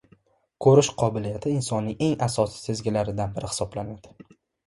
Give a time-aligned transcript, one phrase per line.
[0.65, 4.35] Ko‘rish qobiliyati insonning eng asosiy sezgilaridan biri hisoblanadi